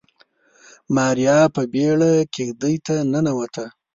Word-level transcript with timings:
ماريا 0.95 1.39
په 1.55 1.61
بيړه 1.73 2.11
کېږدۍ 2.33 2.75
ته 2.85 2.95
ننوته. 3.11 3.65